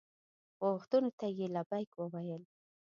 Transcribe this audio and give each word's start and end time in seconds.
غوښتنو 0.67 1.09
ته 1.19 1.25
یې 1.37 1.47
لبیک 1.55 1.89
وویل. 1.97 2.43